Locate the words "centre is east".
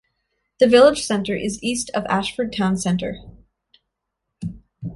1.05-1.91